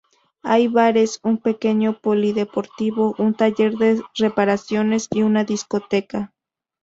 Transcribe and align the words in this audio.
Hay 0.41 0.67
bares, 0.67 1.19
un 1.21 1.37
pequeño 1.37 1.93
polideportivo, 1.99 3.13
un 3.19 3.35
taller 3.35 3.75
de 3.77 4.01
reparaciones 4.17 5.07
y 5.11 5.21
una 5.21 5.43
discoteca. 5.43 6.33